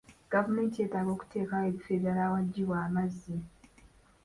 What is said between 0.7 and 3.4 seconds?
yeetaaga okuteekawo ebifo ebirala awaggibwa amazzi.